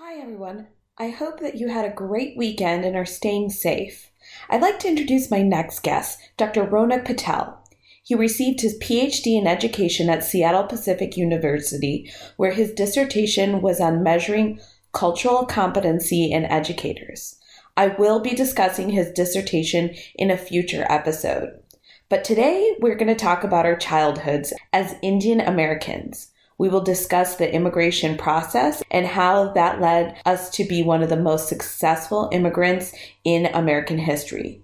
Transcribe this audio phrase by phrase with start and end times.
[0.00, 0.68] Hi, everyone.
[0.96, 4.12] I hope that you had a great weekend and are staying safe.
[4.48, 6.64] I'd like to introduce my next guest, Dr.
[6.64, 7.60] Ronak Patel.
[8.04, 14.04] He received his PhD in education at Seattle Pacific University, where his dissertation was on
[14.04, 14.60] measuring
[14.92, 17.34] cultural competency in educators.
[17.76, 21.60] I will be discussing his dissertation in a future episode.
[22.08, 26.28] But today we're going to talk about our childhoods as Indian Americans.
[26.58, 31.08] We will discuss the immigration process and how that led us to be one of
[31.08, 34.60] the most successful immigrants in American history.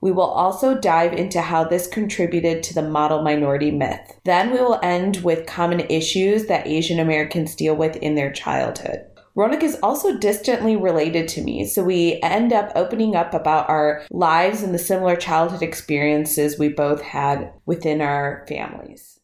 [0.00, 4.18] We will also dive into how this contributed to the model minority myth.
[4.24, 9.04] Then we will end with common issues that Asian Americans deal with in their childhood.
[9.36, 14.04] Ronak is also distantly related to me, so we end up opening up about our
[14.10, 19.17] lives and the similar childhood experiences we both had within our families.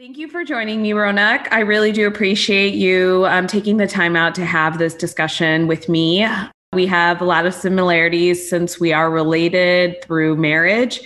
[0.00, 1.46] Thank you for joining me, Ronak.
[1.50, 5.90] I really do appreciate you um, taking the time out to have this discussion with
[5.90, 6.26] me.
[6.72, 11.02] We have a lot of similarities since we are related through marriage.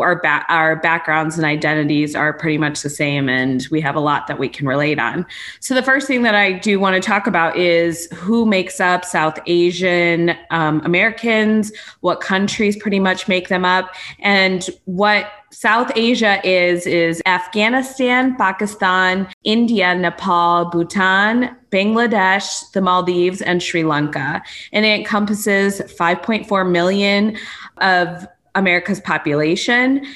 [0.00, 4.00] Our, ba- our backgrounds and identities are pretty much the same, and we have a
[4.00, 5.24] lot that we can relate on.
[5.60, 9.04] So, the first thing that I do want to talk about is who makes up
[9.04, 16.40] South Asian um, Americans, what countries pretty much make them up, and what South Asia
[16.44, 24.42] is is Afghanistan, Pakistan, India, Nepal, Bhutan, Bangladesh, the Maldives, and Sri Lanka.
[24.72, 27.36] And it encompasses 5.4 million
[27.78, 30.06] of America's population.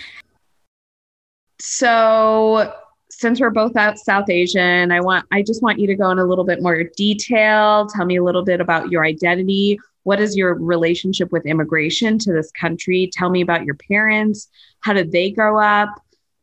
[1.60, 2.72] So
[3.10, 6.18] since we're both out South Asian, I want I just want you to go in
[6.18, 7.86] a little bit more detail.
[7.86, 9.78] Tell me a little bit about your identity.
[10.04, 13.10] What is your relationship with immigration to this country?
[13.12, 14.48] Tell me about your parents.
[14.80, 15.90] How did they grow up?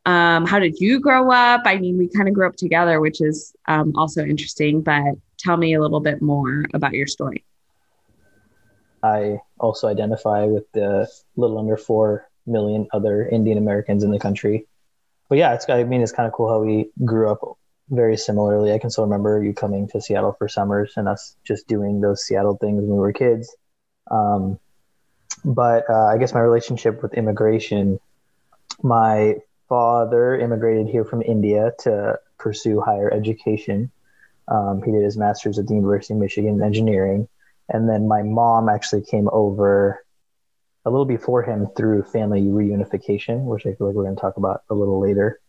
[0.06, 1.62] Um, how did you grow up?
[1.66, 5.58] I mean, we kind of grew up together, which is um, also interesting, but tell
[5.58, 7.44] me a little bit more about your story.
[9.06, 14.66] I also identify with the little under 4 million other Indian Americans in the country.
[15.30, 17.42] But yeah, it's, I mean, it's kind of cool how we grew up
[17.90, 18.74] very similarly.
[18.74, 22.26] I can still remember you coming to Seattle for summers and us just doing those
[22.26, 23.56] Seattle things when we were kids.
[24.10, 24.60] Um,
[25.44, 28.00] but uh, I guess my relationship with immigration
[28.84, 29.36] my
[29.70, 33.92] father immigrated here from India to pursue higher education.
[34.48, 37.28] Um, he did his master's at the University of Michigan in engineering.
[37.70, 40.06] And then my mom actually came over
[40.86, 44.38] a little before him through family reunification, which I feel like we're going to talk
[44.38, 45.40] about a little later.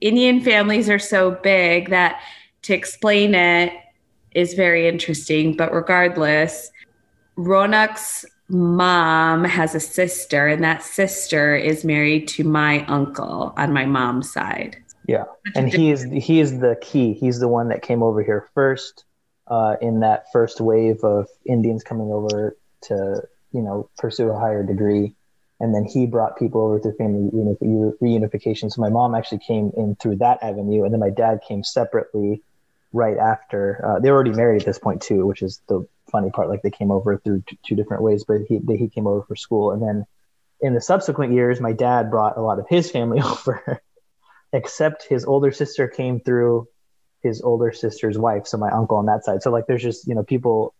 [0.00, 2.20] Indian families are so big that
[2.62, 3.72] to explain it
[4.34, 5.56] is very interesting.
[5.56, 6.70] But regardless,
[7.36, 13.84] Ronak's mom has a sister, and that sister is married to my uncle on my
[13.84, 14.76] mom's side.
[15.06, 15.24] Yeah,
[15.54, 17.14] and he is he is the key.
[17.14, 19.04] He's the one that came over here first
[19.48, 23.22] uh, in that first wave of Indians coming over to
[23.52, 25.14] you know pursue a higher degree,
[25.60, 28.70] and then he brought people over through family reunification.
[28.72, 32.42] So my mom actually came in through that avenue, and then my dad came separately
[32.92, 33.84] right after.
[33.84, 36.48] Uh, they were already married at this point too, which is the funny part.
[36.48, 39.22] Like they came over through t- two different ways, but he they, he came over
[39.22, 40.06] for school, and then
[40.60, 43.80] in the subsequent years, my dad brought a lot of his family over,
[44.52, 46.68] except his older sister came through
[47.22, 49.42] his older sister's wife, so my uncle on that side.
[49.42, 50.74] So like, there's just you know people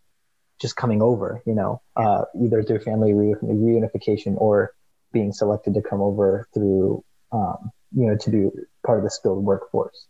[0.60, 4.72] just coming over, you know, uh, either through family re- reunification or
[5.12, 8.49] being selected to come over through, um, you know, to be
[8.84, 10.06] part of the skilled workforce.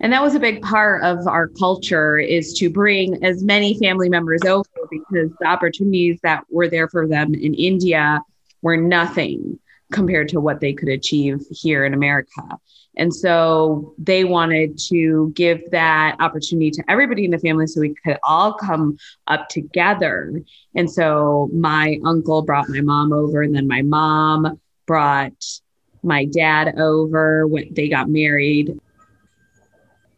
[0.00, 4.08] And that was a big part of our culture is to bring as many family
[4.08, 8.20] members over because the opportunities that were there for them in india
[8.62, 9.58] were nothing
[9.92, 12.42] compared to what they could achieve here in america.
[12.96, 17.94] And so they wanted to give that opportunity to everybody in the family so we
[18.04, 18.98] could all come
[19.28, 20.42] up together.
[20.74, 25.42] And so my uncle brought my mom over and then my mom brought
[26.02, 28.78] my dad over when they got married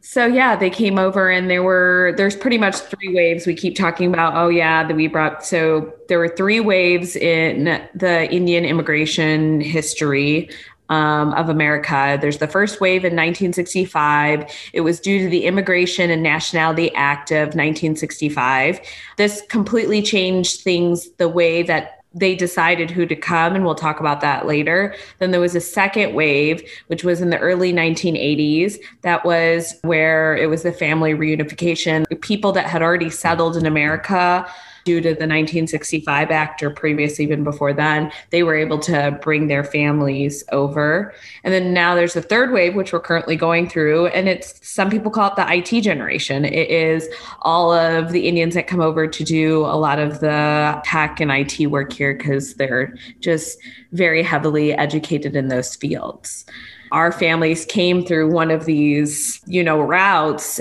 [0.06, 3.74] so yeah, they came over and there were there's pretty much three waves we keep
[3.74, 4.36] talking about.
[4.36, 10.51] Oh yeah, that we brought so there were three waves in the Indian immigration history
[10.91, 12.18] um, of America.
[12.21, 14.45] There's the first wave in 1965.
[14.74, 18.80] It was due to the Immigration and Nationality Act of 1965.
[19.16, 24.01] This completely changed things the way that they decided who to come, and we'll talk
[24.01, 24.95] about that later.
[25.19, 28.78] Then there was a second wave, which was in the early 1980s.
[29.03, 32.05] That was where it was the family reunification.
[32.21, 34.47] People that had already settled in America
[34.84, 39.48] due to the 1965 Act or previous, even before then, they were able to bring
[39.48, 41.13] their families over.
[41.42, 44.07] And then now there's a third wave, which we're currently going through.
[44.09, 46.45] And it's some people call it the IT generation.
[46.45, 47.09] It is
[47.41, 51.30] all of the Indians that come over to do a lot of the tech and
[51.30, 53.59] IT work here because they're just
[53.92, 56.45] very heavily educated in those fields
[56.92, 60.60] our families came through one of these, you know, routes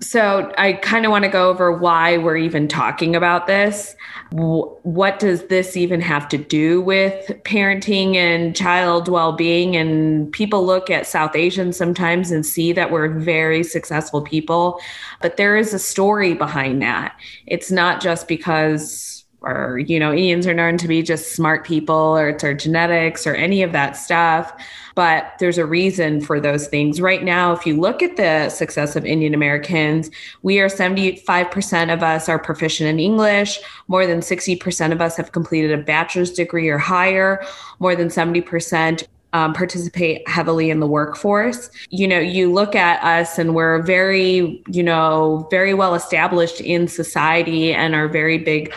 [0.00, 3.96] so I kind of want to go over why we're even talking about this.
[4.32, 9.76] What does this even have to do with parenting and child well-being?
[9.76, 14.80] And people look at South Asians sometimes and see that we're very successful people,
[15.22, 17.16] but there is a story behind that.
[17.46, 19.13] It's not just because
[19.44, 23.26] or you know indians are known to be just smart people or it's our genetics
[23.26, 24.52] or any of that stuff.
[24.94, 27.00] But there's a reason for those things.
[27.00, 30.10] Right now if you look at the success of indian americans
[30.42, 33.60] we are 75% of us are proficient in english.
[33.88, 37.44] More than 60% of us have completed a bachelor's degree or higher.
[37.78, 41.68] More than 70% um, participate heavily in the workforce.
[41.90, 46.86] You know, you look at us and we're very, you know, very well established in
[46.86, 48.72] society and are very big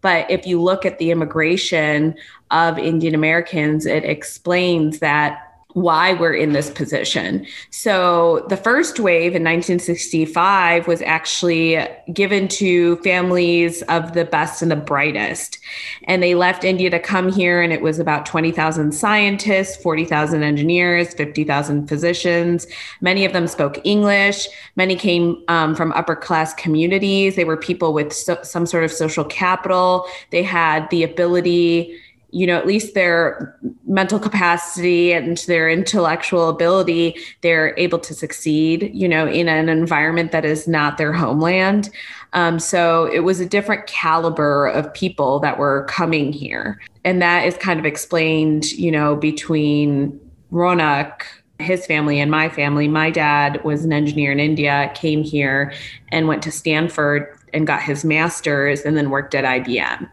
[0.00, 2.14] but if you look at the immigration
[2.50, 7.46] of Indian Americans, it explains that why we're in this position.
[7.70, 14.70] So the first wave in 1965 was actually given to families of the best and
[14.70, 15.58] the brightest.
[16.04, 21.14] And they left India to come here, and it was about 20,000 scientists, 40,000 engineers,
[21.14, 22.66] 50,000 physicians.
[23.00, 24.48] Many of them spoke English.
[24.76, 27.36] Many came um, from upper class communities.
[27.36, 30.06] They were people with so, some sort of social capital.
[30.30, 32.00] They had the ability
[32.32, 33.56] you know, at least their
[33.86, 40.32] mental capacity and their intellectual ability, they're able to succeed, you know, in an environment
[40.32, 41.90] that is not their homeland.
[42.32, 46.80] Um, so it was a different caliber of people that were coming here.
[47.04, 50.18] And that is kind of explained, you know, between
[50.52, 51.22] Ronak,
[51.58, 52.86] his family, and my family.
[52.86, 55.72] My dad was an engineer in India, came here
[56.10, 60.08] and went to Stanford and got his master's and then worked at IBM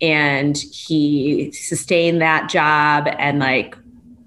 [0.00, 3.76] and he sustained that job and like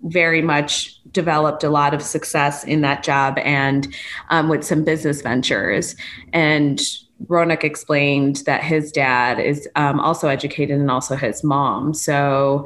[0.03, 3.93] very much developed a lot of success in that job and
[4.29, 5.95] um, with some business ventures
[6.33, 6.81] and
[7.27, 11.93] Ronak explained that his dad is um, also educated and also his mom.
[11.93, 12.65] So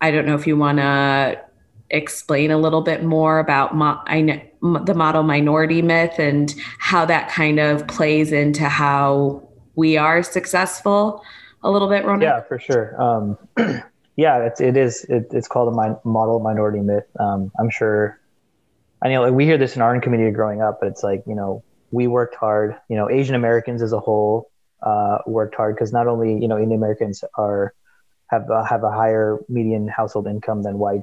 [0.00, 1.40] I don't know if you want to
[1.90, 7.30] explain a little bit more about mo- I the model minority myth and how that
[7.30, 11.24] kind of plays into how we are successful
[11.62, 12.22] a little bit, Ronak?
[12.22, 13.00] Yeah, for sure.
[13.00, 13.38] Um,
[14.16, 17.06] yeah, it's it is it, it's called a min- model minority myth.
[17.18, 18.18] Um, I'm sure.
[19.02, 21.22] I know like, we hear this in our own community growing up, but it's like
[21.26, 22.76] you know we worked hard.
[22.88, 24.50] You know, Asian Americans as a whole
[24.82, 27.74] uh, worked hard because not only you know Indian Americans are
[28.28, 31.02] have uh, have a higher median household income than white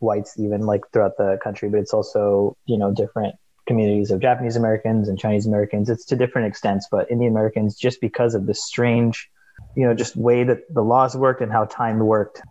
[0.00, 3.34] whites even like throughout the country, but it's also you know different
[3.66, 5.90] communities of Japanese Americans and Chinese Americans.
[5.90, 9.30] It's to different extents, but Indian Americans just because of the strange
[9.76, 12.42] you know just way that the laws worked and how time worked.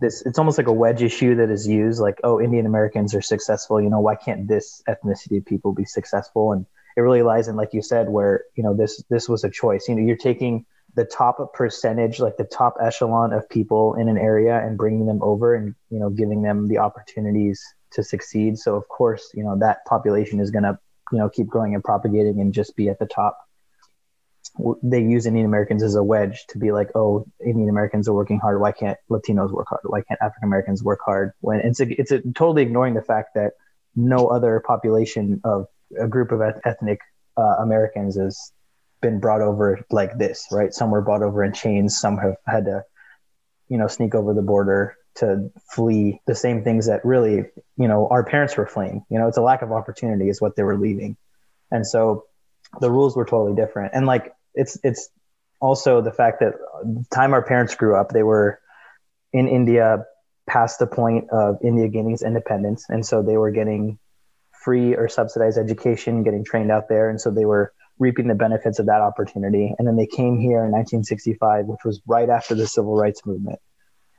[0.00, 3.22] This it's almost like a wedge issue that is used like oh indian americans are
[3.22, 3.80] successful.
[3.80, 6.52] You know why can't this ethnicity of people be successful?
[6.52, 6.66] And
[6.96, 9.88] it really lies in like you said where you know this this was a choice.
[9.88, 14.16] You know you're taking the top percentage like the top echelon of people in an
[14.16, 17.62] area and bringing them over and you know giving them the opportunities
[17.92, 18.58] to succeed.
[18.58, 20.78] So of course you know that population is going to
[21.12, 23.45] you know keep growing and propagating and just be at the top
[24.82, 28.38] they use Indian Americans as a wedge to be like, oh, Indian Americans are working
[28.38, 28.60] hard.
[28.60, 29.82] Why can't Latinos work hard?
[29.84, 31.32] Why can't African Americans work hard?
[31.40, 33.52] When it's a, it's a, totally ignoring the fact that
[33.94, 35.66] no other population of
[35.98, 37.00] a group of ethnic
[37.36, 38.52] uh, Americans has
[39.00, 40.72] been brought over like this, right?
[40.72, 41.98] Some were brought over in chains.
[41.98, 42.84] Some have had to,
[43.68, 47.44] you know, sneak over the border to flee the same things that really,
[47.76, 49.04] you know, our parents were fleeing.
[49.10, 51.16] You know, it's a lack of opportunity is what they were leaving,
[51.70, 52.24] and so
[52.80, 53.92] the rules were totally different.
[53.94, 55.08] And like it's it's
[55.60, 58.60] also the fact that the time our parents grew up, they were
[59.32, 60.04] in India
[60.48, 63.98] past the point of India gaining its independence, and so they were getting
[64.64, 68.78] free or subsidized education, getting trained out there, and so they were reaping the benefits
[68.78, 69.74] of that opportunity.
[69.78, 73.58] And then they came here in 1965, which was right after the civil rights movement.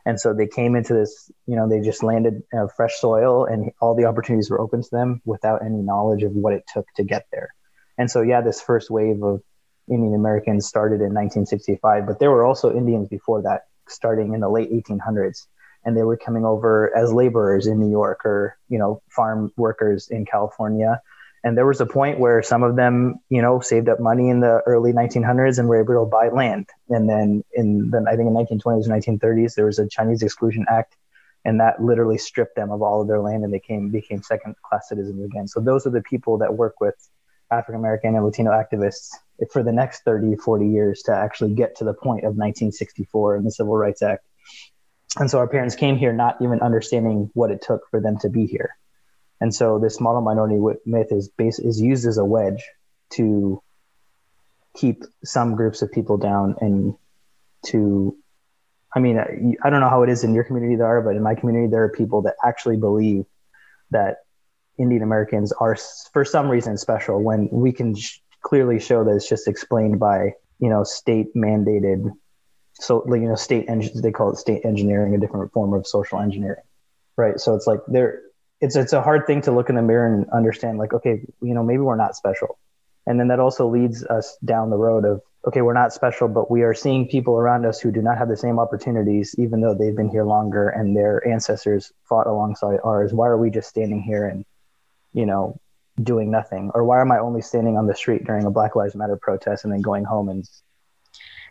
[0.06, 2.41] And so they came into this, you know, they just landed
[2.75, 6.53] fresh soil and all the opportunities were open to them without any knowledge of what
[6.53, 7.50] it took to get there.
[7.98, 9.44] And so, yeah, this first wave of
[9.89, 14.50] Indian Americans started in 1965, but there were also Indians before that, starting in the
[14.50, 15.48] late 1800s,
[15.86, 20.10] and they were coming over as laborers in New York or you know farm workers
[20.10, 21.01] in California,
[21.44, 24.39] And there was a point where some of them, you know, saved up money in
[24.41, 26.67] the early 1900s and were able to buy land.
[26.89, 30.98] And then in the, I think in 1920s, 1930s, there was a Chinese Exclusion Act,
[31.46, 34.56] and that literally stripped them of all of their land, and they came became second
[34.67, 35.48] class citizens again.
[35.48, 36.96] So those are the people that work with
[37.51, 39.12] African American and Latino activists
[39.51, 43.46] for the next 30, 40 years to actually get to the point of 1964 and
[43.46, 44.25] the Civil Rights Act.
[45.17, 48.29] And so our parents came here not even understanding what it took for them to
[48.29, 48.75] be here.
[49.39, 52.63] And so this model minority myth is base, is used as a wedge
[53.12, 53.62] to
[54.75, 56.96] keep some groups of people down and
[57.67, 58.17] to
[58.96, 59.20] I mean,
[59.63, 61.70] I don't know how it is in your community there are, but in my community,
[61.70, 63.25] there are people that actually believe
[63.91, 64.17] that
[64.79, 65.75] Indian Americans are,
[66.13, 70.34] for some reason, special when we can sh- clearly show that it's just explained by,
[70.60, 72.12] you know, state mandated,
[72.74, 76.20] so, you know, state, engines they call it state engineering, a different form of social
[76.20, 76.63] engineering,
[77.18, 77.39] right?
[77.39, 78.22] So it's like there,
[78.62, 81.54] it's it's a hard thing to look in the mirror and understand like okay you
[81.54, 82.58] know maybe we're not special
[83.06, 86.50] and then that also leads us down the road of okay we're not special but
[86.50, 89.75] we are seeing people around us who do not have the same opportunities even though
[89.75, 94.01] they've been here longer and their ancestors fought alongside ours why are we just standing
[94.01, 94.46] here and
[95.13, 95.60] you know
[96.04, 98.96] doing nothing or why am i only standing on the street during a black lives
[98.96, 100.48] matter protest and then going home and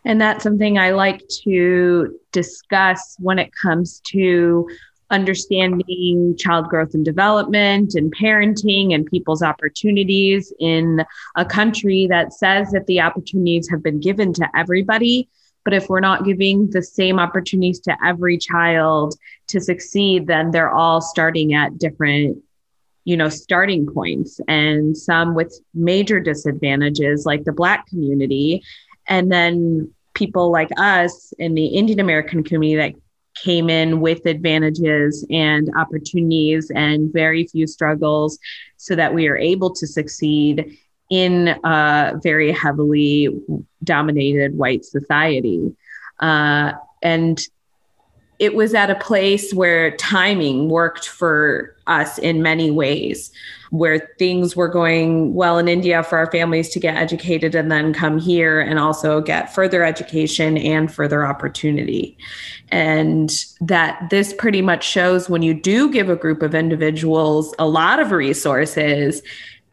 [0.05, 4.67] and that's something i like to discuss when it comes to
[5.09, 11.03] understanding child growth and development and parenting and people's opportunities in
[11.35, 15.29] a country that says that the opportunities have been given to everybody.
[15.63, 19.15] But if we're not giving the same opportunities to every child
[19.47, 22.41] to succeed, then they're all starting at different
[23.07, 28.61] you know starting points and some with major disadvantages like the black community
[29.07, 33.01] and then people like us in the indian american community that
[33.41, 38.37] came in with advantages and opportunities and very few struggles
[38.75, 40.77] so that we are able to succeed
[41.09, 43.29] in a very heavily
[43.83, 45.73] dominated white society.
[46.19, 47.39] Uh, and
[48.39, 53.31] it was at a place where timing worked for us in many ways,
[53.71, 57.93] where things were going well in India for our families to get educated and then
[57.93, 62.17] come here and also get further education and further opportunity.
[62.69, 67.67] And that this pretty much shows when you do give a group of individuals a
[67.67, 69.23] lot of resources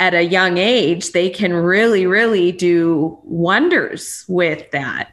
[0.00, 5.10] at a young age, they can really, really do wonders with that.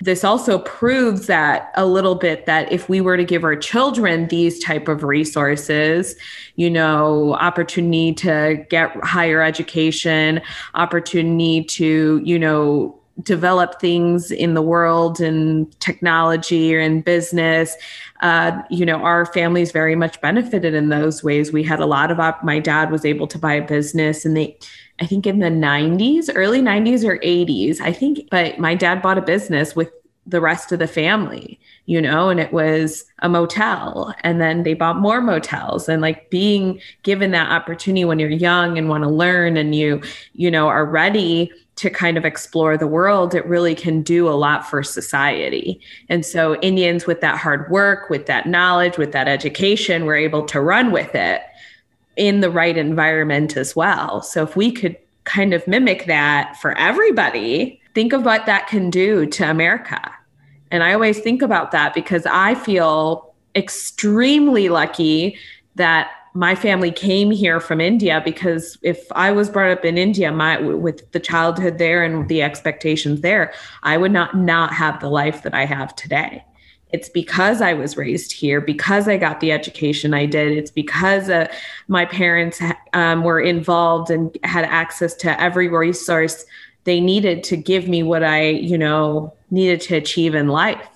[0.00, 4.28] This also proves that a little bit that if we were to give our children
[4.28, 6.16] these type of resources,
[6.56, 10.40] you know, opportunity to get higher education,
[10.74, 17.76] opportunity to, you know, develop things in the world and technology in business
[18.24, 21.52] uh, you know our families very much benefited in those ways.
[21.52, 24.34] We had a lot of op- my dad was able to buy a business and
[24.36, 24.56] they
[25.00, 29.18] i think in the 90s early 90s or 80s i think but my dad bought
[29.18, 29.90] a business with
[30.26, 34.72] the rest of the family you know and it was a motel and then they
[34.72, 39.10] bought more motels and like being given that opportunity when you're young and want to
[39.10, 40.00] learn and you
[40.32, 44.30] you know are ready to kind of explore the world, it really can do a
[44.30, 45.80] lot for society.
[46.08, 50.44] And so Indians with that hard work, with that knowledge, with that education, were able
[50.46, 51.42] to run with it
[52.16, 54.22] in the right environment as well.
[54.22, 58.90] So if we could kind of mimic that for everybody, think of what that can
[58.90, 60.00] do to America.
[60.70, 65.38] And I always think about that because I feel extremely lucky
[65.76, 70.32] that my family came here from India because if I was brought up in India,
[70.32, 75.08] my with the childhood there and the expectations there, I would not not have the
[75.08, 76.44] life that I have today.
[76.92, 80.56] It's because I was raised here, because I got the education I did.
[80.56, 81.46] It's because uh,
[81.88, 82.60] my parents
[82.92, 86.44] um, were involved and had access to every resource
[86.82, 90.86] they needed to give me what I, you know, needed to achieve in life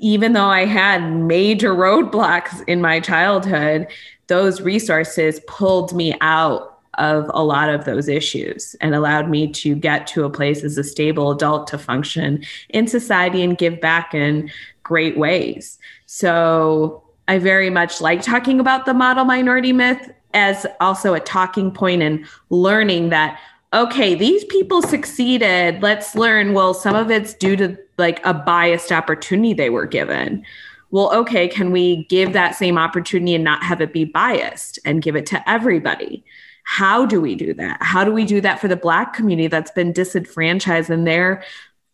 [0.00, 3.88] even though I had major roadblocks in my childhood,
[4.28, 9.74] those resources pulled me out of a lot of those issues and allowed me to
[9.74, 14.14] get to a place as a stable adult to function in society and give back
[14.14, 14.50] in
[14.82, 15.78] great ways.
[16.06, 21.70] So I very much like talking about the model minority myth as also a talking
[21.70, 23.38] point and learning that
[23.74, 25.82] okay, these people succeeded.
[25.82, 26.54] Let's learn.
[26.54, 30.42] Well, some of it's due to like a biased opportunity they were given
[30.90, 35.02] well, okay, can we give that same opportunity and not have it be biased and
[35.02, 36.24] give it to everybody?
[36.64, 37.78] How do we do that?
[37.82, 41.42] How do we do that for the Black community that's been disenfranchised and their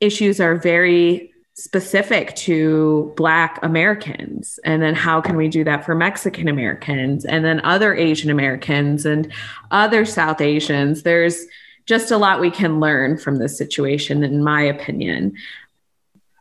[0.01, 5.95] issues are very specific to black americans and then how can we do that for
[5.95, 9.33] mexican americans and then other asian americans and
[9.71, 11.47] other south asians there's
[11.87, 15.33] just a lot we can learn from this situation in my opinion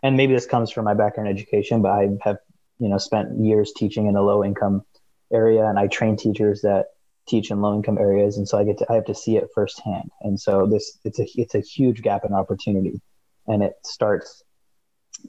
[0.01, 2.39] and maybe this comes from my background in education but i have
[2.79, 4.83] you know spent years teaching in a low income
[5.31, 6.87] area and i train teachers that
[7.27, 9.47] teach in low income areas and so i get to i have to see it
[9.55, 13.01] firsthand and so this it's a it's a huge gap in opportunity
[13.47, 14.43] and it starts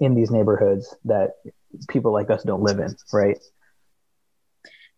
[0.00, 1.32] in these neighborhoods that
[1.88, 3.38] people like us don't live in, right?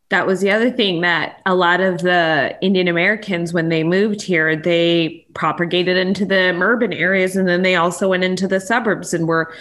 [0.08, 4.22] That was the other thing that a lot of the Indian Americans, when they moved
[4.22, 9.12] here, they propagated into the urban areas and then they also went into the suburbs
[9.12, 9.52] and were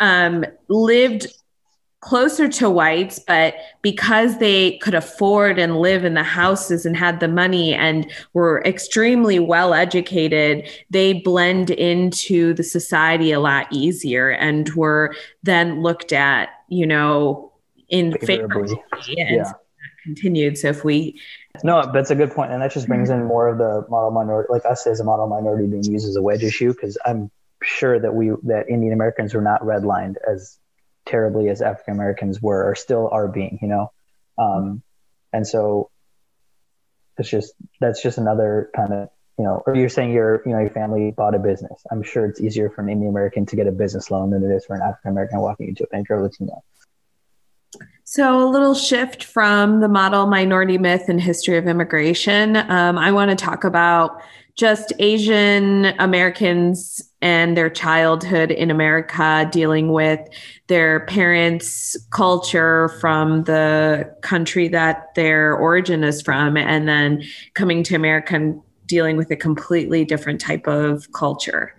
[0.00, 1.26] um, lived
[2.02, 7.20] closer to whites, but because they could afford and live in the houses and had
[7.20, 14.30] the money and were extremely well educated, they blend into the society a lot easier
[14.30, 17.52] and were then looked at, you know,
[17.88, 18.66] in favor.
[19.06, 19.52] Yeah.
[20.02, 20.58] Continued.
[20.58, 21.20] So if we
[21.62, 24.48] no, that's a good point, and that just brings in more of the model minority,
[24.50, 27.30] like us as a model minority being used as a wedge issue, because I'm
[27.62, 30.58] sure that we that Indian Americans were not redlined as
[31.06, 33.92] terribly as African Americans were or still are being, you know.
[34.38, 34.82] Um,
[35.32, 35.90] and so
[37.18, 40.60] it's just that's just another kind of you know, or you're saying your you know
[40.60, 41.84] your family bought a business.
[41.90, 44.54] I'm sure it's easier for an Indian American to get a business loan than it
[44.54, 46.62] is for an African American walking into a bank or Latino.
[48.04, 52.56] So, a little shift from the model minority myth and history of immigration.
[52.56, 54.20] Um, I want to talk about
[54.54, 60.20] just Asian Americans and their childhood in America, dealing with
[60.66, 67.22] their parents' culture from the country that their origin is from, and then
[67.54, 71.74] coming to America and dealing with a completely different type of culture.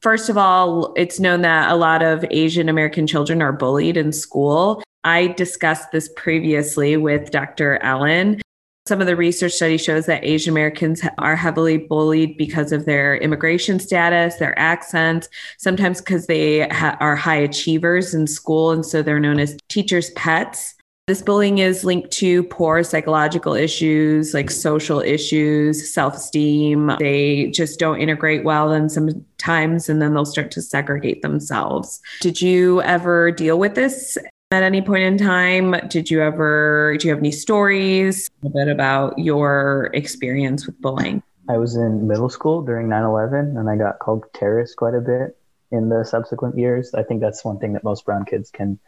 [0.00, 4.12] First of all, it's known that a lot of Asian American children are bullied in
[4.12, 4.82] school.
[5.04, 7.78] I discussed this previously with Dr.
[7.82, 8.40] Allen.
[8.90, 13.18] Some of the research study shows that Asian Americans are heavily bullied because of their
[13.18, 15.28] immigration status, their accents,
[15.58, 18.72] sometimes because they ha- are high achievers in school.
[18.72, 20.74] And so they're known as teachers' pets.
[21.06, 26.90] This bullying is linked to poor psychological issues like social issues, self esteem.
[26.98, 32.00] They just don't integrate well, and sometimes, and then they'll start to segregate themselves.
[32.22, 34.18] Did you ever deal with this
[34.52, 35.76] at any point in time?
[35.88, 41.22] Did you ever, do you have any stories a bit about your experience with bullying?
[41.48, 45.00] I was in middle school during 9 11 and I got called terrorist quite a
[45.00, 45.36] bit
[45.70, 46.92] in the subsequent years.
[46.94, 48.80] I think that's one thing that most brown kids can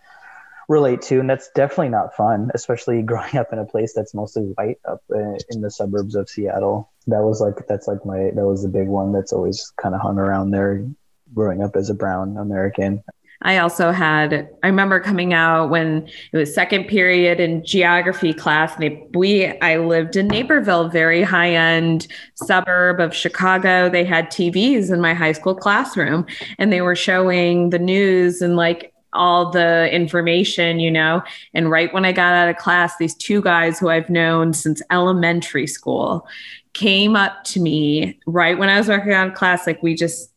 [0.68, 1.20] relate to.
[1.20, 5.03] And that's definitely not fun, especially growing up in a place that's mostly white up
[5.14, 6.90] uh, in the suburbs of Seattle.
[7.07, 10.01] That was like, that's like my, that was the big one that's always kind of
[10.01, 10.85] hung around there
[11.33, 13.05] growing up as a brown American.
[13.42, 18.72] I also had, I remember coming out when it was second period in geography class.
[19.14, 23.88] We, I lived in Naperville, very high end suburb of Chicago.
[23.88, 26.26] They had TVs in my high school classroom
[26.59, 31.22] and they were showing the news and like all the information, you know.
[31.55, 34.81] And right when I got out of class, these two guys who I've known since
[34.90, 36.26] elementary school
[36.72, 39.66] came up to me right when I was working out of class.
[39.66, 40.32] Like we just,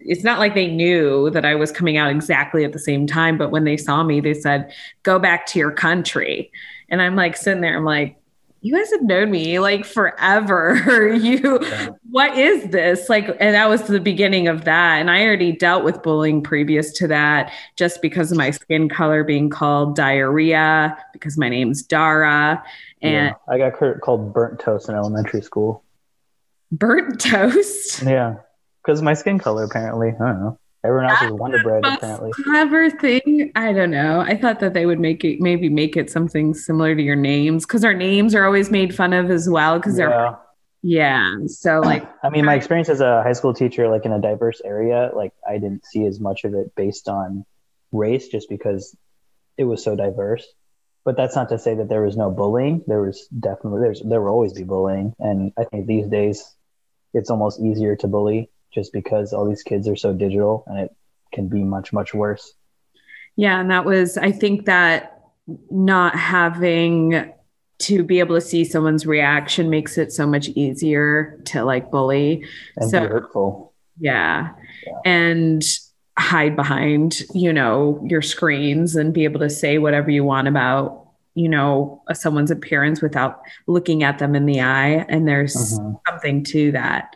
[0.00, 3.38] it's not like they knew that I was coming out exactly at the same time,
[3.38, 6.50] but when they saw me, they said, go back to your country.
[6.88, 8.18] And I'm like sitting there, I'm like,
[8.64, 11.12] you guys have known me like forever.
[11.20, 11.88] you, yeah.
[12.10, 13.10] what is this?
[13.10, 15.00] Like, and that was the beginning of that.
[15.00, 19.22] And I already dealt with bullying previous to that just because of my skin color
[19.22, 22.64] being called diarrhea, because my name's Dara.
[23.02, 23.52] And yeah.
[23.52, 25.84] I got called burnt toast in elementary school.
[26.72, 28.02] Burnt toast?
[28.02, 28.36] Yeah
[28.84, 30.08] because my skin color apparently.
[30.08, 30.58] I don't know.
[30.84, 32.30] Everyone else is Wonder Bread apparently.
[32.32, 33.50] Clever thing.
[33.56, 34.20] I don't know.
[34.20, 37.64] I thought that they would make it maybe make it something similar to your names
[37.64, 40.08] because our names are always made fun of as well because yeah.
[40.08, 40.38] they're
[40.82, 41.36] yeah.
[41.46, 44.60] So like I mean my experience as a high school teacher like in a diverse
[44.62, 47.46] area, like I didn't see as much of it based on
[47.90, 48.94] race just because
[49.56, 50.46] it was so diverse.
[51.06, 52.82] But that's not to say that there was no bullying.
[52.86, 55.14] There was definitely there's there will always be bullying.
[55.18, 56.44] And I think these days
[57.14, 60.96] it's almost easier to bully just because all these kids are so digital and it
[61.32, 62.54] can be much much worse.
[63.36, 65.14] Yeah and that was i think that
[65.70, 67.32] not having
[67.80, 72.46] to be able to see someone's reaction makes it so much easier to like bully.
[72.76, 73.74] And so hurtful.
[73.98, 74.52] Yeah.
[74.86, 74.92] yeah.
[75.04, 75.62] And
[76.16, 81.08] hide behind you know your screens and be able to say whatever you want about
[81.34, 85.04] you know someone's appearance without looking at them in the eye.
[85.08, 85.94] And there's mm-hmm.
[86.08, 87.14] something to that.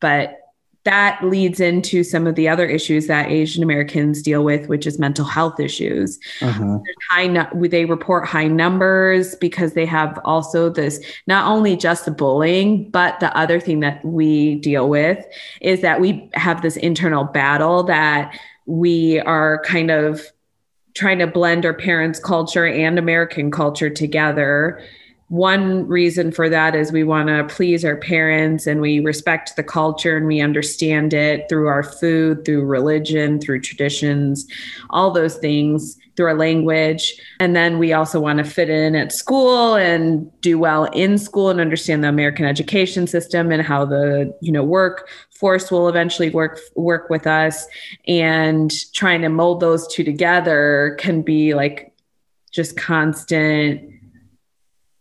[0.00, 0.38] But
[0.84, 4.98] that leads into some of the other issues that Asian Americans deal with, which is
[4.98, 6.18] mental health issues.
[6.40, 6.78] Uh-huh.
[7.08, 12.90] High, they report high numbers because they have also this not only just the bullying,
[12.90, 15.24] but the other thing that we deal with
[15.60, 20.20] is that we have this internal battle that we are kind of
[20.94, 24.82] trying to blend our parents' culture and American culture together
[25.32, 29.62] one reason for that is we want to please our parents and we respect the
[29.62, 34.46] culture and we understand it through our food, through religion, through traditions,
[34.90, 37.14] all those things, through our language.
[37.40, 41.48] And then we also want to fit in at school and do well in school
[41.48, 46.60] and understand the American education system and how the, you know, workforce will eventually work
[46.76, 47.66] work with us
[48.06, 51.94] and trying to mold those two together can be like
[52.50, 53.91] just constant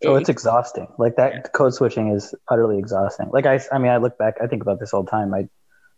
[0.06, 0.88] Oh, it's exhausting.
[0.98, 1.42] Like that yeah.
[1.54, 3.30] code switching is utterly exhausting.
[3.32, 4.36] Like I, I mean, I look back.
[4.42, 5.34] I think about this all the time.
[5.34, 5.48] I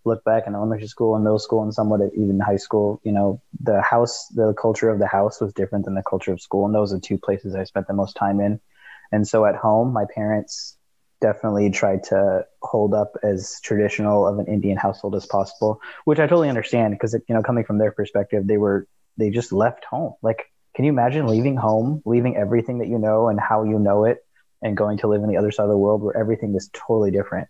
[0.05, 2.99] look back in elementary school and middle school and somewhat even high school.
[3.03, 6.41] You know, the house, the culture of the house was different than the culture of
[6.41, 8.59] school, and those are two places I spent the most time in.
[9.11, 10.77] And so at home, my parents
[11.21, 16.23] definitely tried to hold up as traditional of an Indian household as possible, which I
[16.23, 18.87] totally understand because you know, coming from their perspective, they were
[19.17, 20.15] they just left home.
[20.21, 24.05] Like can you imagine leaving home, leaving everything that you know and how you know
[24.05, 24.25] it,
[24.61, 27.11] and going to live in the other side of the world where everything is totally
[27.11, 27.47] different?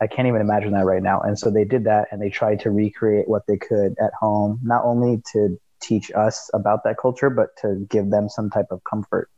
[0.00, 1.20] I can't even imagine that right now.
[1.20, 4.60] And so they did that and they tried to recreate what they could at home,
[4.62, 8.82] not only to teach us about that culture, but to give them some type of
[8.82, 9.30] comfort.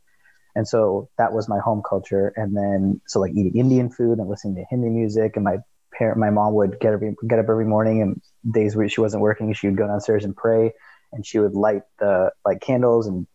[0.55, 2.33] And so that was my home culture.
[2.35, 5.35] And then, so like eating Indian food and listening to Hindi music.
[5.35, 5.57] And my
[5.93, 8.21] parent, my mom would get every, get up every morning and
[8.51, 10.73] days where she wasn't working, she would go downstairs and pray
[11.11, 13.27] and she would light the like candles and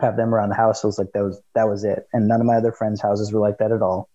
[0.00, 0.82] have them around the house.
[0.82, 2.06] It was like that was that was it.
[2.12, 4.08] And none of my other friends' houses were like that at all.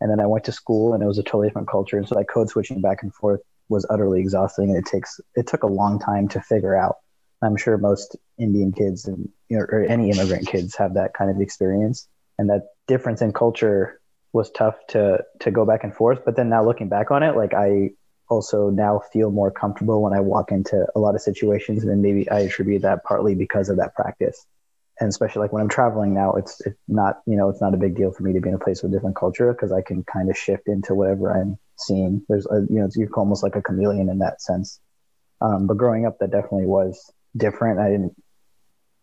[0.00, 1.96] And then I went to school and it was a totally different culture.
[1.96, 5.46] And so that code switching back and forth was utterly exhausting and it takes it
[5.46, 6.96] took a long time to figure out.
[7.40, 11.30] I'm sure most Indian kids and you know, or any immigrant kids have that kind
[11.30, 12.08] of experience.
[12.38, 14.00] And that difference in culture
[14.32, 16.24] was tough to to go back and forth.
[16.24, 17.90] But then now looking back on it, like I
[18.32, 22.28] also now feel more comfortable when I walk into a lot of situations, and maybe
[22.30, 24.46] I attribute that partly because of that practice.
[25.00, 27.76] And especially like when I'm traveling now, it's it's not you know it's not a
[27.76, 29.82] big deal for me to be in a place with a different culture because I
[29.82, 32.24] can kind of shift into whatever I'm seeing.
[32.28, 34.80] There's a, you know you're almost like a chameleon in that sense.
[35.40, 37.80] Um, but growing up, that definitely was different.
[37.80, 38.14] I didn't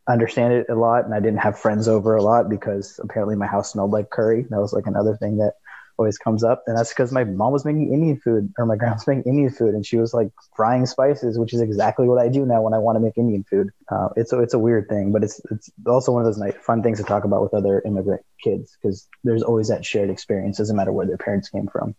[0.07, 3.47] understand it a lot, and I didn't have friends over a lot because apparently my
[3.47, 4.45] house smelled like curry.
[4.49, 5.53] That was like another thing that
[5.99, 9.05] always comes up, and that's because my mom was making Indian food or my grandma's
[9.07, 12.45] making Indian food, and she was like frying spices, which is exactly what I do
[12.45, 13.69] now when I want to make Indian food.
[13.91, 16.55] Uh, it's a, it's a weird thing, but it's it's also one of those nice,
[16.61, 20.57] fun things to talk about with other immigrant kids because there's always that shared experience,
[20.57, 21.93] doesn't matter where their parents came from.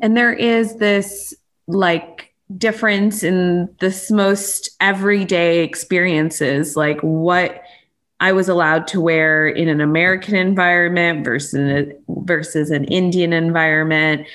[0.00, 1.34] And there is this
[1.66, 7.61] like difference in this most everyday experiences, like what
[8.22, 14.28] I was allowed to wear in an American environment versus versus an Indian environment.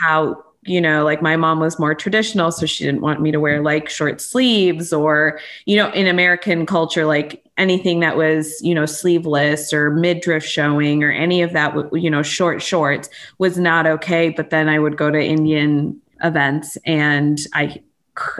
[0.00, 3.40] How you know, like my mom was more traditional, so she didn't want me to
[3.40, 8.72] wear like short sleeves or you know, in American culture, like anything that was you
[8.72, 13.08] know sleeveless or midriff showing or any of that you know short shorts
[13.38, 14.28] was not okay.
[14.30, 17.82] But then I would go to Indian events and I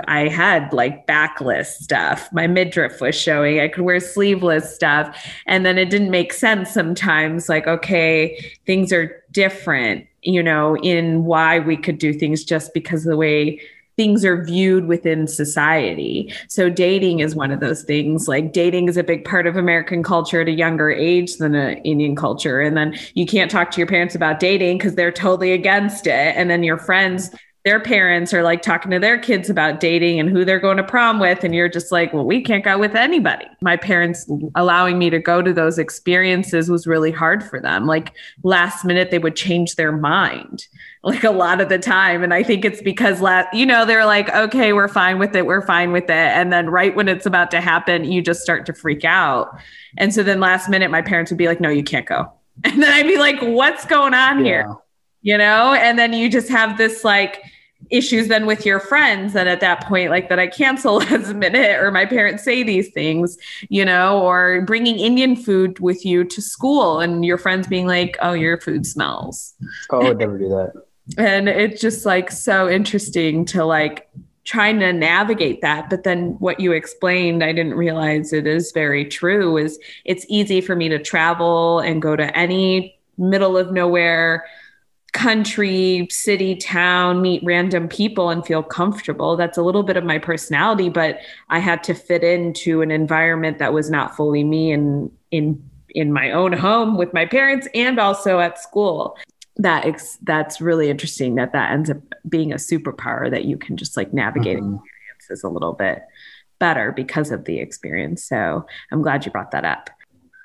[0.07, 2.29] I had like backless stuff.
[2.33, 3.61] My midriff was showing.
[3.61, 5.17] I could wear sleeveless stuff.
[5.47, 7.49] And then it didn't make sense sometimes.
[7.49, 13.05] Like, okay, things are different, you know, in why we could do things just because
[13.05, 13.61] of the way
[13.97, 16.33] things are viewed within society.
[16.49, 18.29] So dating is one of those things.
[18.29, 21.79] Like dating is a big part of American culture at a younger age than an
[21.79, 22.61] Indian culture.
[22.61, 26.37] And then you can't talk to your parents about dating because they're totally against it.
[26.37, 27.31] And then your friends
[27.67, 30.85] their parents are like talking to their kids about dating and who they're going to
[30.85, 31.43] prom with.
[31.43, 33.45] And you're just like, well, we can't go with anybody.
[33.61, 37.85] My parents allowing me to go to those experiences was really hard for them.
[37.85, 38.13] Like
[38.45, 40.69] last minute, they would change their mind
[41.03, 42.23] like a lot of the time.
[42.23, 45.45] And I think it's because last, you know, they're like, okay, we're fine with it.
[45.45, 46.11] We're fine with it.
[46.11, 49.59] And then right when it's about to happen, you just start to freak out.
[49.99, 52.33] And so then last minute, my parents would be like, no, you can't go.
[52.65, 54.45] And then I'd be like, what's going on yeah.
[54.45, 54.77] here?
[55.23, 55.75] You know?
[55.75, 57.43] And then you just have this like,
[57.91, 61.35] issues then with your friends that at that point like that i cancel as a
[61.35, 63.37] minute or my parents say these things
[63.69, 68.17] you know or bringing indian food with you to school and your friends being like
[68.21, 69.55] oh your food smells.
[69.91, 70.73] Oh i would never do that.
[71.19, 74.09] And it's just like so interesting to like
[74.43, 75.89] trying to navigate that.
[75.89, 80.61] But then what you explained i didn't realize it is very true is it's easy
[80.61, 84.45] for me to travel and go to any middle of nowhere
[85.17, 89.35] country, city, town, meet random people and feel comfortable.
[89.35, 93.59] That's a little bit of my personality, but I had to fit into an environment
[93.59, 97.99] that was not fully me and in in my own home with my parents and
[97.99, 99.17] also at school.
[99.57, 101.97] That ex- that's really interesting that that ends up
[102.29, 104.77] being a superpower that you can just like navigate mm-hmm.
[104.77, 106.03] experiences a little bit
[106.59, 108.23] better because of the experience.
[108.23, 109.89] So I'm glad you brought that up.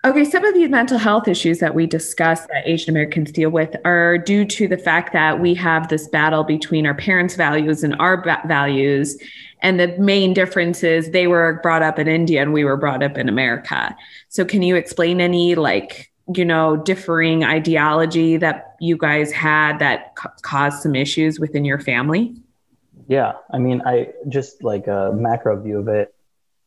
[0.04, 3.76] Okay, some of these mental health issues that we discuss that Asian Americans deal with
[3.86, 7.96] are due to the fact that we have this battle between our parents' values and
[8.00, 9.16] our ba- values.
[9.62, 13.04] And the main difference is they were brought up in India and we were brought
[13.04, 13.96] up in America.
[14.30, 20.16] So, can you explain any, like, you know, differing ideology that you guys had that
[20.16, 22.36] ca- caused some issues within your family?
[23.08, 26.16] Yeah, I mean, I just like a macro view of it.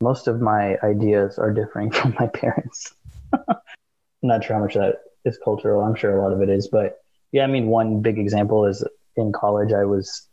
[0.01, 2.95] Most of my ideas are differing from my parents.
[3.35, 5.83] I'm not sure how much that is cultural.
[5.83, 6.99] I'm sure a lot of it is, but
[7.33, 8.85] yeah, I mean, one big example is
[9.17, 10.29] in college, I was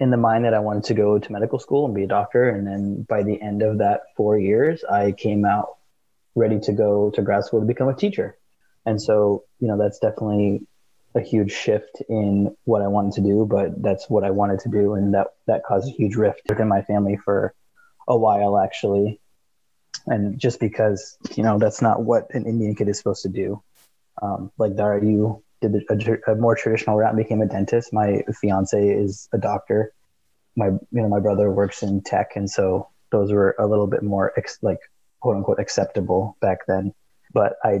[0.00, 2.48] in the mind that I wanted to go to medical school and be a doctor.
[2.48, 5.76] And then by the end of that four years, I came out
[6.34, 8.38] ready to go to grad school to become a teacher.
[8.86, 10.66] And so, you know, that's definitely
[11.14, 14.68] a huge shift in what I wanted to do, but that's what I wanted to
[14.68, 14.94] do.
[14.94, 17.54] And that, that caused a huge rift within my family for
[18.06, 19.20] a while, actually
[20.06, 23.62] and just because you know that's not what an Indian kid is supposed to do.
[24.20, 27.92] Um, like Dara, you did a, a, more traditional route and became a dentist.
[27.92, 29.92] My fiance is a doctor.
[30.56, 34.02] My you know my brother works in tech, and so those were a little bit
[34.02, 34.78] more ex- like
[35.20, 36.94] quote unquote acceptable back then.
[37.32, 37.80] But I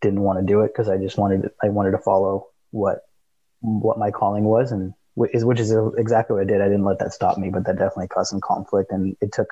[0.00, 3.00] didn't want to do it because I just wanted I wanted to follow what
[3.60, 6.60] what my calling was, and which is which is exactly what I did.
[6.60, 9.48] I didn't let that stop me, but that definitely caused some conflict, and it took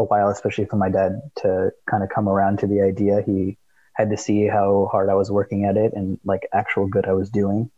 [0.00, 3.22] a while, especially for my dad to kind of come around to the idea.
[3.24, 3.58] He
[3.94, 7.12] had to see how hard I was working at it and like actual good I
[7.12, 7.70] was doing.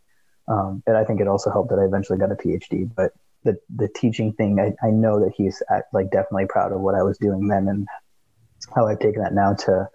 [0.49, 2.91] Um, and I think it also helped that I eventually got a PhD.
[2.95, 3.13] But
[3.45, 6.95] the the teaching thing, I, I know that he's at, like definitely proud of what
[6.95, 7.89] I was doing then and
[8.75, 9.89] how I've taken that now to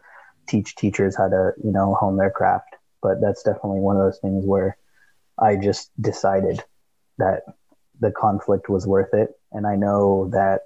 [0.47, 2.75] teach teachers how to you know hone their craft.
[3.01, 4.77] But that's definitely one of those things where
[5.39, 6.63] I just decided
[7.19, 7.43] that
[7.99, 10.61] the conflict was worth it, and I know that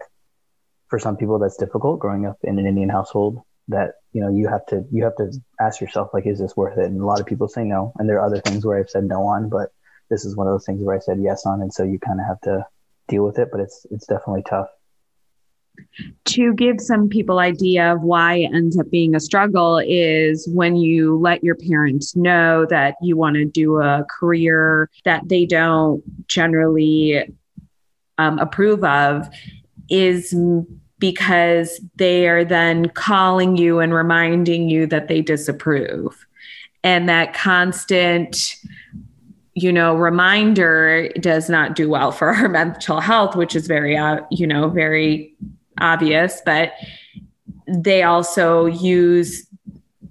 [0.92, 4.50] for some people that's difficult growing up in an Indian household that you know you
[4.50, 6.86] have to you have to ask yourself like is this worth it?
[6.86, 7.94] And a lot of people say no.
[7.98, 9.70] And there are other things where I've said no on but
[10.10, 11.62] this is one of those things where I said yes on.
[11.62, 12.68] And so you kind of have to
[13.08, 14.68] deal with it but it's it's definitely tough.
[16.26, 20.76] To give some people idea of why it ends up being a struggle is when
[20.76, 26.04] you let your parents know that you want to do a career that they don't
[26.28, 27.24] generally
[28.18, 29.30] um, approve of
[29.90, 30.34] is
[31.02, 36.26] because they are then calling you and reminding you that they disapprove.
[36.84, 38.56] And that constant,
[39.56, 44.22] you know, reminder does not do well for our mental health, which is very, uh,
[44.30, 45.36] you know, very
[45.80, 46.42] obvious.
[46.46, 46.74] But
[47.68, 49.48] they also use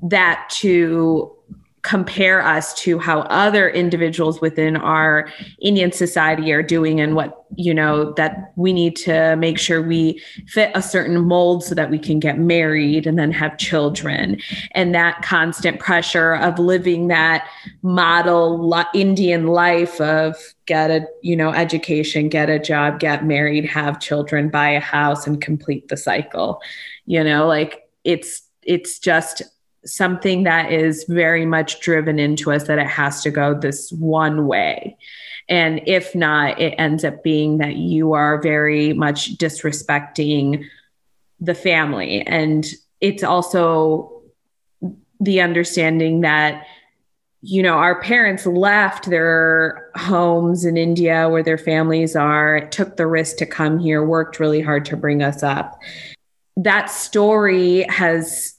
[0.02, 1.34] that to
[1.82, 5.28] compare us to how other individuals within our
[5.62, 10.22] Indian society are doing and what, you know, that we need to make sure we
[10.46, 14.38] fit a certain mold so that we can get married and then have children.
[14.72, 17.48] And that constant pressure of living that
[17.82, 24.00] model Indian life of get a, you know, education, get a job, get married, have
[24.00, 26.60] children, buy a house and complete the cycle.
[27.06, 29.42] You know, like it's it's just
[29.84, 34.46] something that is very much driven into us that it has to go this one
[34.46, 34.96] way.
[35.48, 40.64] And if not, it ends up being that you are very much disrespecting
[41.40, 42.22] the family.
[42.22, 42.66] And
[43.00, 44.22] it's also
[45.18, 46.66] the understanding that
[47.42, 53.06] you know, our parents left their homes in India where their families are, took the
[53.06, 55.80] risk to come here, worked really hard to bring us up.
[56.58, 58.54] That story has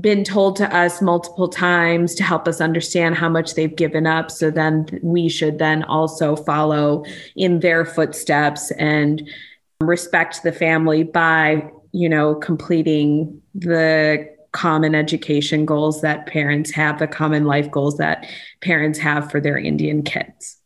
[0.00, 4.30] been told to us multiple times to help us understand how much they've given up.
[4.30, 7.04] So then we should then also follow
[7.36, 9.28] in their footsteps and
[9.80, 17.06] respect the family by you know completing the common education goals that parents have the
[17.06, 18.26] common life goals that
[18.60, 20.61] parents have for their indian kids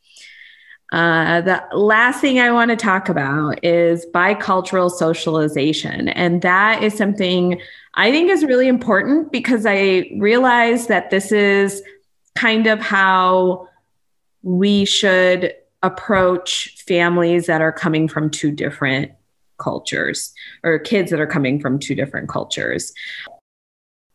[0.96, 6.08] uh, the last thing I want to talk about is bicultural socialization.
[6.08, 7.60] And that is something
[7.96, 11.82] I think is really important because I realize that this is
[12.34, 13.68] kind of how
[14.42, 19.12] we should approach families that are coming from two different
[19.58, 20.32] cultures
[20.64, 22.94] or kids that are coming from two different cultures.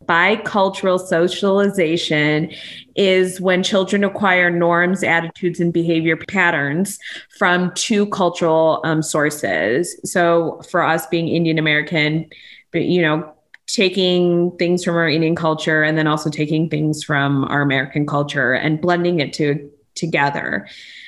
[0.05, 2.51] Bicultural socialization
[2.95, 6.99] is when children acquire norms, attitudes, and behavior patterns
[7.37, 9.99] from two cultural um, sources.
[10.03, 12.29] So, for us being Indian American,
[12.73, 13.31] you know,
[13.67, 18.53] taking things from our Indian culture and then also taking things from our American culture
[18.53, 20.67] and blending it to together.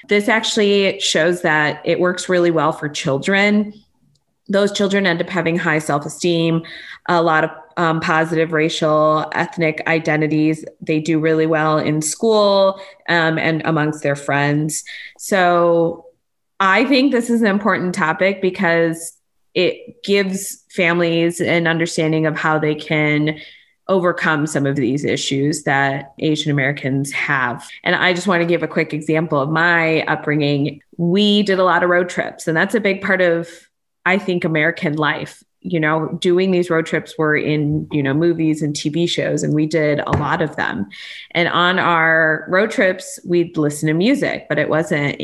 [0.10, 3.74] This actually shows that it works really well for children.
[4.50, 6.64] Those children end up having high self esteem,
[7.08, 10.66] a lot of um, positive racial, ethnic identities.
[10.82, 14.84] They do really well in school um, and amongst their friends.
[15.18, 16.06] So
[16.60, 19.18] I think this is an important topic because
[19.54, 23.40] it gives families an understanding of how they can
[23.88, 27.70] overcome some of these issues that Asian Americans have.
[27.84, 30.82] And I just want to give a quick example of my upbringing.
[30.98, 33.50] We did a lot of road trips, and that's a big part of,
[34.06, 35.44] I think, American life.
[35.64, 39.54] You know, doing these road trips were in, you know, movies and TV shows, and
[39.54, 40.88] we did a lot of them.
[41.32, 45.22] And on our road trips, we'd listen to music, but it wasn't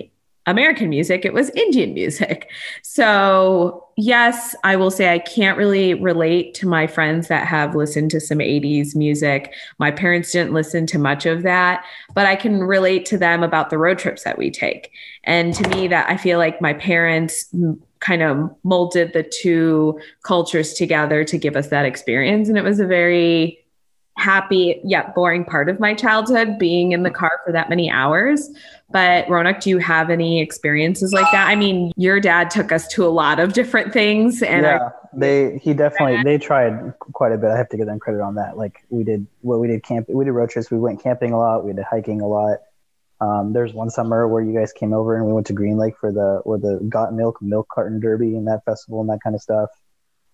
[0.49, 2.49] American music, it was Indian music.
[2.82, 8.10] So, yes, I will say I can't really relate to my friends that have listened
[8.12, 9.54] to some 80s music.
[9.78, 13.69] My parents didn't listen to much of that, but I can relate to them about
[13.69, 14.91] the road trips that we take.
[15.23, 17.54] And to me, that I feel like my parents
[17.99, 22.49] kind of molded the two cultures together to give us that experience.
[22.49, 23.59] And it was a very
[24.19, 28.49] happy yet boring part of my childhood being in the car for that many hours.
[28.91, 31.47] But Ronak, do you have any experiences like that?
[31.47, 35.59] I mean, your dad took us to a lot of different things, and yeah, they
[35.59, 37.51] he definitely they tried quite a bit.
[37.51, 38.57] I have to give them credit on that.
[38.57, 40.71] Like we did, what we did camp, we did road trips.
[40.71, 41.65] We went camping a lot.
[41.65, 42.57] We did hiking a lot.
[43.21, 45.95] Um, there's one summer where you guys came over and we went to Green Lake
[45.99, 49.36] for the where the got milk milk carton derby and that festival and that kind
[49.36, 49.69] of stuff.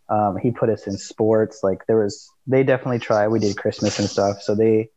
[0.07, 1.61] Um, he put us in sports.
[1.63, 3.29] Like there was, they definitely tried.
[3.29, 4.89] We did Christmas and stuff, so they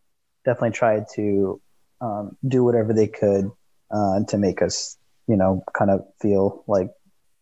[0.45, 1.61] definitely tried to
[2.01, 3.51] um, do whatever they could
[3.91, 6.91] uh, to make us, you know, kind of feel like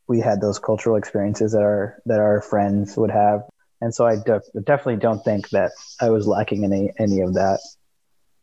[0.09, 3.43] we had those cultural experiences that our that our friends would have.
[3.81, 7.59] And so I de- definitely don't think that I was lacking any any of that.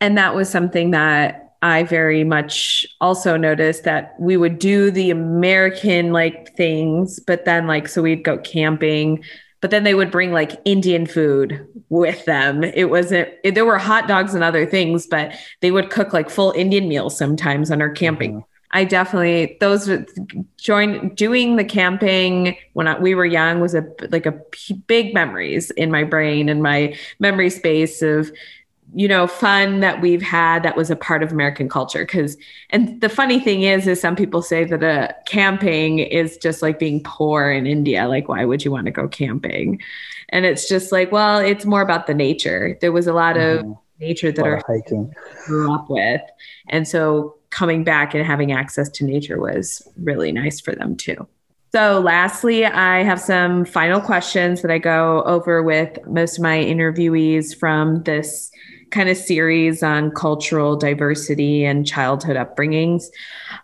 [0.00, 5.10] And that was something that I very much also noticed that we would do the
[5.10, 9.24] American like things, but then like so we'd go camping
[9.64, 12.62] but then they would bring like Indian food with them.
[12.62, 16.28] It wasn't, it, there were hot dogs and other things, but they would cook like
[16.28, 18.32] full Indian meals sometimes on our camping.
[18.32, 18.48] Mm-hmm.
[18.72, 19.88] I definitely those
[20.58, 24.38] join doing the camping when I, we were young was a like a
[24.86, 28.30] big memories in my brain and my memory space of
[28.94, 32.04] you know fun that we've had that was a part of american culture.
[32.04, 32.36] Because
[32.70, 36.62] and the funny thing is is some people say that a uh, camping is just
[36.62, 38.08] like being poor in india.
[38.08, 39.80] Like why would you want to go camping?
[40.30, 42.78] And it's just like well it's more about the nature.
[42.80, 43.70] There was a lot mm-hmm.
[43.70, 45.12] of nature that our hiking.
[45.46, 46.20] grew up with.
[46.68, 51.28] And so coming back and having access to nature was really nice for them too.
[51.74, 56.58] So, lastly, I have some final questions that I go over with most of my
[56.58, 58.52] interviewees from this
[58.94, 63.06] kind of series on cultural diversity and childhood upbringings.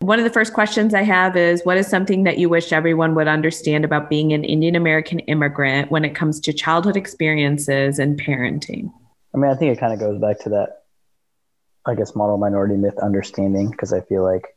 [0.00, 3.14] One of the first questions I have is What is something that you wish everyone
[3.14, 8.20] would understand about being an Indian American immigrant when it comes to childhood experiences and
[8.20, 8.92] parenting?
[9.32, 10.82] I mean, I think it kind of goes back to that,
[11.86, 14.56] I guess, model minority myth understanding, because I feel like,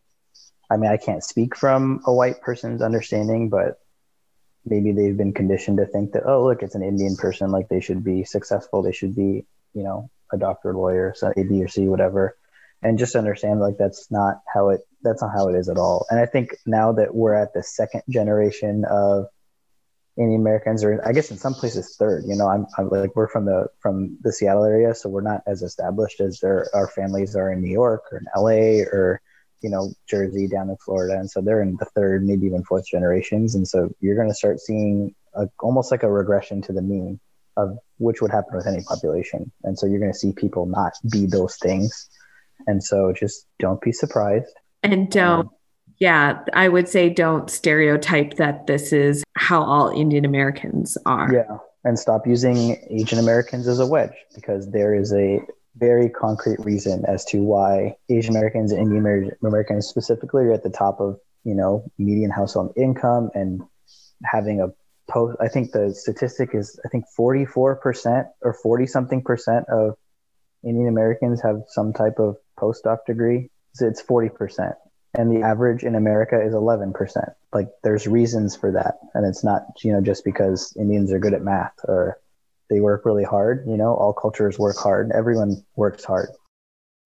[0.71, 3.79] I mean, I can't speak from a white person's understanding, but
[4.65, 7.79] maybe they've been conditioned to think that, oh, look, it's an Indian person, like they
[7.79, 11.67] should be successful, they should be, you know, a doctor, lawyer, so A, B, or
[11.67, 12.35] C, whatever,
[12.81, 16.05] and just understand like that's not how it that's not how it is at all.
[16.09, 19.27] And I think now that we're at the second generation of
[20.17, 22.25] Indian Americans, or I guess in some places third.
[22.27, 25.41] You know, I'm, I'm, like we're from the from the Seattle area, so we're not
[25.47, 29.21] as established as our families are in New York or in LA or
[29.61, 32.85] you know Jersey down in Florida, and so they're in the third, maybe even fourth
[32.85, 36.81] generations, and so you're going to start seeing a, almost like a regression to the
[36.81, 37.19] mean
[37.57, 39.51] of which would happen with any population.
[39.63, 42.09] And so you're going to see people not be those things.
[42.67, 44.53] And so just don't be surprised.
[44.83, 45.49] And don't, um,
[45.99, 51.31] yeah, I would say don't stereotype that this is how all Indian Americans are.
[51.33, 51.57] Yeah.
[51.85, 55.39] And stop using Asian Americans as a wedge because there is a
[55.75, 60.69] very concrete reason as to why Asian Americans and Indian Americans specifically are at the
[60.69, 63.61] top of, you know, median household income and
[64.23, 64.67] having a
[65.13, 69.95] post i think the statistic is i think 44% or 40 something percent of
[70.63, 74.73] indian americans have some type of postdoc degree so it's 40%
[75.15, 76.93] and the average in america is 11%
[77.53, 81.33] like there's reasons for that and it's not you know just because indians are good
[81.33, 82.17] at math or
[82.73, 83.65] they work really hard.
[83.67, 85.11] You know, all cultures work hard.
[85.13, 86.29] Everyone works hard.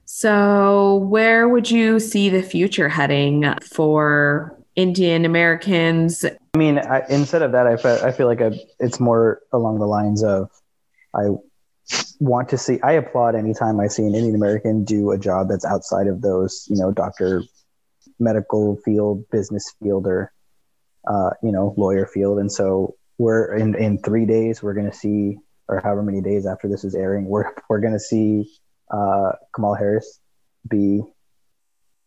[0.05, 6.23] So, where would you see the future heading for Indian Americans?
[6.23, 9.87] I mean, I, instead of that, I I feel like I, it's more along the
[9.87, 10.49] lines of
[11.13, 11.29] I
[12.19, 12.79] want to see.
[12.81, 16.67] I applaud anytime I see an Indian American do a job that's outside of those,
[16.69, 17.43] you know, doctor,
[18.19, 20.31] medical field, business field, or
[21.09, 22.37] uh, you know, lawyer field.
[22.37, 24.61] And so we're in in three days.
[24.61, 27.93] We're going to see, or however many days after this is airing, we're we're going
[27.93, 28.47] to see
[28.91, 30.19] uh, Kamala Harris
[30.69, 31.01] be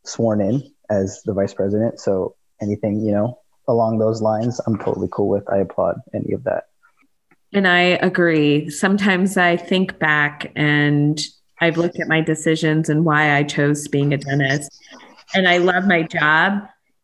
[0.04, 1.98] sworn in as the vice president.
[1.98, 3.38] So anything you know
[3.68, 5.48] along those lines, I'm totally cool with.
[5.48, 6.64] I applaud any of that.
[7.52, 8.70] And I agree.
[8.70, 11.20] Sometimes I think back and
[11.60, 14.70] I've looked at my decisions and why I chose being a dentist.
[15.34, 16.62] And I love my job.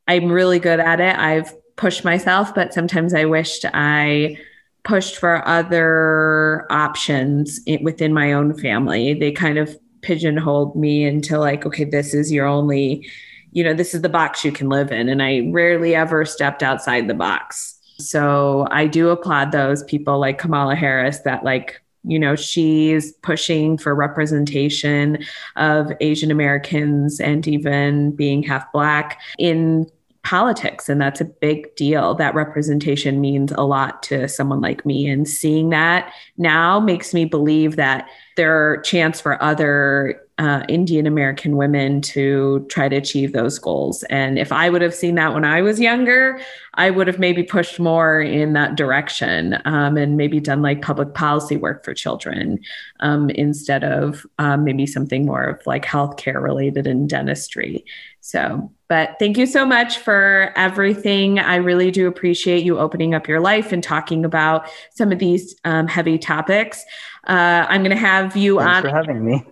[0.09, 1.17] I'm really good at it.
[1.17, 4.39] I've pushed myself, but sometimes I wished I
[4.85, 9.15] pushed for other options within my own family.
[9.15, 13.09] They kind of pigeonholed me into like, okay, this is your only,
[13.57, 15.09] you know, this is the box you can live in.
[15.09, 17.81] And I rarely ever stepped outside the box.
[17.99, 23.77] So I do applaud those people like Kamala Harris that like you know she's pushing
[23.77, 25.19] for representation
[25.57, 29.91] of asian americans and even being half black in
[30.23, 35.09] politics and that's a big deal that representation means a lot to someone like me
[35.09, 41.07] and seeing that now makes me believe that there are chance for other uh, Indian
[41.07, 44.03] American women to try to achieve those goals.
[44.05, 46.39] And if I would have seen that when I was younger,
[46.75, 51.15] I would have maybe pushed more in that direction um, and maybe done like public
[51.15, 52.59] policy work for children
[53.01, 57.85] um, instead of um, maybe something more of like healthcare related and dentistry.
[58.21, 61.39] So, but thank you so much for everything.
[61.39, 65.55] I really do appreciate you opening up your life and talking about some of these
[65.65, 66.85] um, heavy topics.
[67.27, 68.83] Uh, I'm going to have you Thanks on.
[68.83, 69.43] for having me.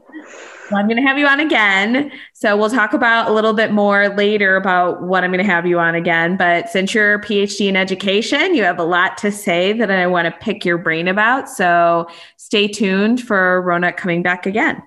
[0.70, 2.10] Well, I'm going to have you on again.
[2.32, 5.66] So we'll talk about a little bit more later about what I'm going to have
[5.66, 6.38] you on again.
[6.38, 10.06] But since you're a PhD in education, you have a lot to say that I
[10.06, 11.50] want to pick your brain about.
[11.50, 12.08] So
[12.38, 14.82] stay tuned for Ronak coming back again.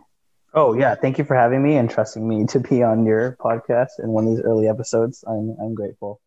[0.53, 3.99] Oh yeah, thank you for having me and trusting me to be on your podcast
[3.99, 5.23] in one of these early episodes.
[5.27, 6.19] I'm I'm grateful.